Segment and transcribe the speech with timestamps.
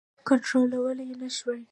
[0.27, 1.61] کنټرولولای نه شوای.